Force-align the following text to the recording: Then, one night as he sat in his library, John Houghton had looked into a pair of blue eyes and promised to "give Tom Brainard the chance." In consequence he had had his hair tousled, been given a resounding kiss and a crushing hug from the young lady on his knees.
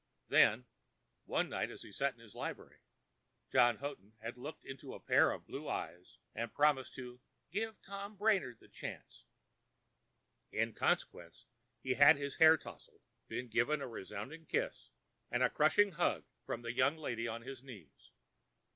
Then, 0.29 0.65
one 1.25 1.47
night 1.47 1.69
as 1.69 1.83
he 1.83 1.91
sat 1.91 2.15
in 2.15 2.21
his 2.21 2.33
library, 2.33 2.79
John 3.51 3.77
Houghton 3.77 4.15
had 4.19 4.35
looked 4.35 4.65
into 4.65 4.95
a 4.95 4.99
pair 4.99 5.29
of 5.29 5.45
blue 5.45 5.69
eyes 5.69 6.17
and 6.33 6.51
promised 6.51 6.95
to 6.95 7.19
"give 7.51 7.79
Tom 7.83 8.15
Brainard 8.15 8.57
the 8.59 8.67
chance." 8.67 9.25
In 10.51 10.73
consequence 10.73 11.45
he 11.83 11.93
had 11.93 12.15
had 12.17 12.17
his 12.17 12.37
hair 12.37 12.57
tousled, 12.57 13.01
been 13.27 13.47
given 13.47 13.79
a 13.79 13.87
resounding 13.87 14.47
kiss 14.47 14.89
and 15.29 15.43
a 15.43 15.51
crushing 15.51 15.91
hug 15.91 16.23
from 16.47 16.63
the 16.63 16.73
young 16.73 16.97
lady 16.97 17.27
on 17.27 17.43
his 17.43 17.61
knees. 17.61 18.09